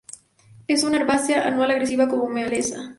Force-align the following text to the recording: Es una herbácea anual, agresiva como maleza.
Es 0.67 0.83
una 0.83 0.97
herbácea 0.97 1.45
anual, 1.45 1.69
agresiva 1.69 2.07
como 2.09 2.27
maleza. 2.27 2.89